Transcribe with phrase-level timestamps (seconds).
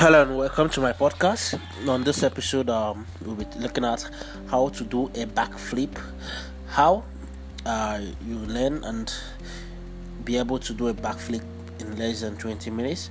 [0.00, 1.60] Hello and welcome to my podcast.
[1.86, 4.08] On this episode, um, we'll be looking at
[4.48, 5.94] how to do a backflip,
[6.68, 7.04] how
[7.66, 9.12] uh, you learn and
[10.24, 11.42] be able to do a backflip
[11.80, 13.10] in less than 20 minutes.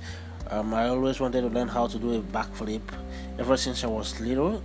[0.50, 2.82] Um, I always wanted to learn how to do a backflip
[3.38, 4.60] ever since I was little,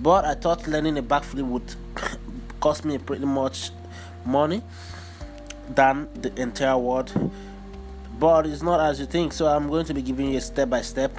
[0.00, 1.74] but I thought learning a backflip would
[2.60, 3.70] cost me pretty much
[4.24, 4.62] money
[5.68, 7.12] than the entire world
[8.18, 10.68] but it's not as you think so i'm going to be giving you a step
[10.68, 11.12] by step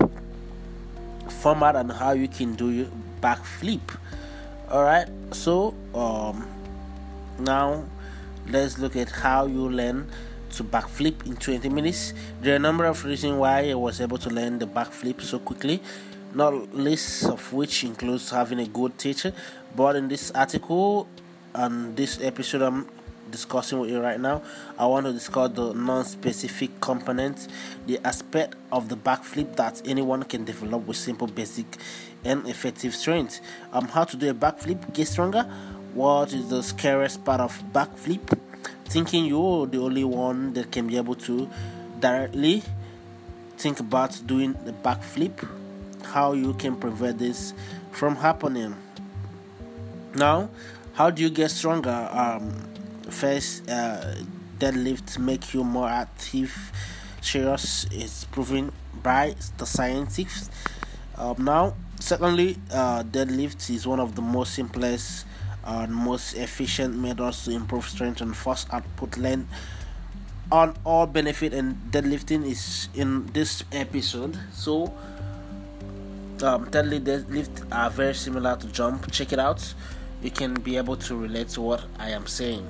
[1.32, 2.88] format and how you can do your
[3.22, 3.82] backflip.
[4.70, 6.48] All right so um
[7.40, 7.84] now
[8.48, 10.10] let's look at how you learn
[10.52, 12.14] to backflip in 20 minutes.
[12.42, 15.40] There are a number of reasons why i was able to learn the backflip so
[15.40, 15.82] quickly
[16.34, 19.34] not least of which includes having a good teacher.
[19.76, 21.08] But in this article
[21.54, 22.88] and this episode i'm
[23.32, 24.42] discussing with you right now,
[24.78, 27.48] I want to discuss the non specific components,
[27.88, 31.78] the aspect of the backflip that anyone can develop with simple, basic,
[32.24, 33.42] and effective strength.
[33.74, 35.44] Um, how to do a backflip, get stronger.
[35.94, 38.38] What is the scariest part of backflip?
[38.86, 41.50] Thinking you're the only one that can be able to
[42.00, 42.64] directly
[43.58, 45.48] think about doing the backflip,
[46.04, 47.54] how you can prevent this
[47.92, 48.76] from happening.
[50.16, 50.50] Now,
[50.94, 52.10] how do you get stronger?
[52.12, 52.68] Um,
[53.10, 54.16] first uh,
[54.60, 56.72] deadlift make you more active
[57.22, 58.72] serious is proven
[59.02, 60.50] by the scientists.
[61.38, 65.26] Now secondly uh, deadlift is one of the most simplest
[65.64, 69.50] and most efficient methods to improve strength and force output length.
[70.52, 74.38] On all benefit and deadlifting is in this episode.
[74.52, 74.94] So
[76.44, 79.12] um, deadlift are very similar to jump.
[79.12, 79.74] Check it out.
[80.22, 82.68] You can be able to relate to what i am saying